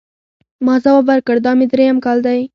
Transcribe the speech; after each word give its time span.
ما 0.65 0.75
ځواب 0.83 1.03
ورکړ، 1.09 1.35
دا 1.45 1.51
مې 1.57 1.65
درېیم 1.71 1.97
کال 2.05 2.17
دی. 2.25 2.39